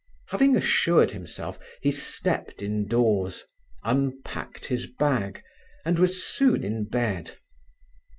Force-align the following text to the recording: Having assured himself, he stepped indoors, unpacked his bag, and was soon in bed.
Having 0.29 0.55
assured 0.55 1.11
himself, 1.11 1.59
he 1.79 1.91
stepped 1.91 2.63
indoors, 2.63 3.43
unpacked 3.83 4.65
his 4.65 4.87
bag, 4.87 5.43
and 5.85 5.99
was 5.99 6.23
soon 6.25 6.63
in 6.63 6.85
bed. 6.85 7.37